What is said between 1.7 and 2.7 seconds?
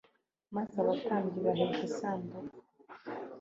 isanduku